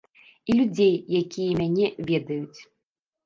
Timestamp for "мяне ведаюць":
1.61-2.59